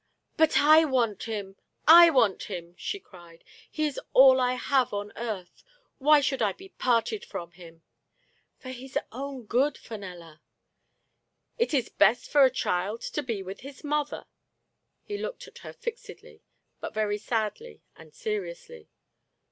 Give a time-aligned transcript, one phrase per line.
[0.35, 1.57] "But I want him,
[1.87, 2.73] I want him!
[2.75, 3.43] '* she cried.
[3.69, 5.63] "He is all I have on earth—
[5.99, 7.83] why should I be parted from him?"
[8.59, 10.41] *• For his own good, Fenella!
[10.79, 11.21] '*"
[11.59, 14.25] It is best for a child to be with his mother."
[15.03, 16.41] He looked at her fixedly,
[16.79, 18.89] but very sadly and seriously.